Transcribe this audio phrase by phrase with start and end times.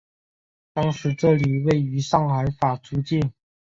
[0.73, 3.19] 当时这里位于上海法租界。